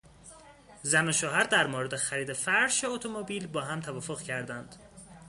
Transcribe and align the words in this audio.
زن 0.83 1.07
و 1.07 1.11
شوهر 1.11 1.43
در 1.43 1.67
مورد 1.67 1.95
خرید 1.95 2.33
فرش 2.33 2.83
یا 2.83 2.91
اتومبیل 2.93 3.47
با 3.47 3.61
هم 3.61 3.79
توافق 3.79 4.21
کردند. 4.21 4.75